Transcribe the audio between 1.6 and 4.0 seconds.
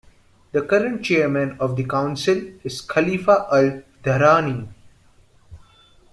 the Council is Khalifa Al